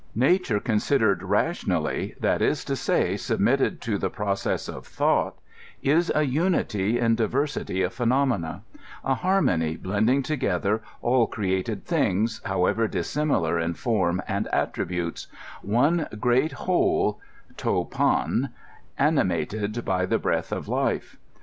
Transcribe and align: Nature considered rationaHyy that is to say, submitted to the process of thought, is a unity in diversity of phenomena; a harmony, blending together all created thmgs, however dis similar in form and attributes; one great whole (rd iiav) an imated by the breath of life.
Nature 0.15 0.59
considered 0.59 1.19
rationaHyy 1.21 2.17
that 2.17 2.41
is 2.41 2.65
to 2.65 2.75
say, 2.75 3.15
submitted 3.15 3.79
to 3.81 3.99
the 3.99 4.09
process 4.09 4.67
of 4.67 4.87
thought, 4.87 5.37
is 5.83 6.11
a 6.15 6.23
unity 6.23 6.97
in 6.97 7.13
diversity 7.13 7.83
of 7.83 7.93
phenomena; 7.93 8.63
a 9.03 9.13
harmony, 9.13 9.77
blending 9.77 10.23
together 10.23 10.81
all 11.03 11.27
created 11.27 11.85
thmgs, 11.85 12.43
however 12.45 12.87
dis 12.87 13.11
similar 13.11 13.59
in 13.59 13.75
form 13.75 14.19
and 14.27 14.47
attributes; 14.51 15.27
one 15.61 16.07
great 16.19 16.53
whole 16.53 17.19
(rd 17.51 17.57
iiav) 17.57 18.49
an 18.97 19.15
imated 19.17 19.85
by 19.85 20.07
the 20.07 20.17
breath 20.17 20.51
of 20.51 20.67
life. 20.67 21.17